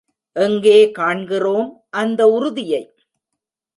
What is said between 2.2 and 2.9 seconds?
உறுதியை?